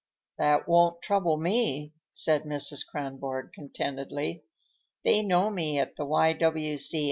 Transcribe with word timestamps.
"That 0.39 0.67
won't 0.67 1.03
trouble 1.03 1.37
me," 1.37 1.93
said 2.11 2.41
Mrs. 2.41 2.83
Kronborg 2.87 3.53
contentedly. 3.53 4.43
"They 5.03 5.21
know 5.21 5.51
me 5.51 5.77
at 5.77 5.95
the 5.95 6.05
Y. 6.05 6.35